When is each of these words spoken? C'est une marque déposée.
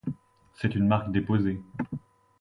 C'est 0.55 0.73
une 0.73 0.87
marque 0.87 1.11
déposée. 1.11 1.61